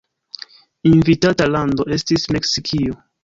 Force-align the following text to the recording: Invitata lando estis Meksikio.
Invitata 0.91 1.47
lando 1.57 1.87
estis 1.97 2.25
Meksikio. 2.37 2.97